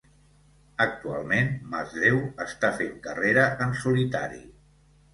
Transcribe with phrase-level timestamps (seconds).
[0.85, 2.19] Actualment Masdéu
[2.49, 4.47] està fent carrera en solitari.